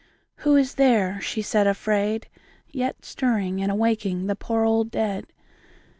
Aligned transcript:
II. 0.01 0.25
Who 0.43 0.55
is 0.55 0.73
there, 0.73 1.21
she 1.21 1.43
said 1.43 1.67
afraid, 1.67 2.25
yet 2.71 3.05
Stirring 3.05 3.61
and 3.61 3.71
awaking 3.71 4.25
The 4.25 4.35
poor 4.35 4.63
old 4.63 4.89
dead? 4.89 5.27